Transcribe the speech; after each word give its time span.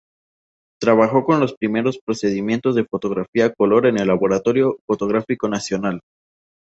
Trabajó 0.81 1.23
con 1.25 1.39
los 1.39 1.53
primeros 1.53 1.99
procedimientos 2.03 2.73
de 2.73 2.85
fotografía 2.85 3.45
a 3.45 3.53
color 3.53 3.85
en 3.85 3.99
el 3.99 4.07
Laboratorio 4.07 4.79
Fotográfico 4.87 5.47
Nacional. 5.47 6.01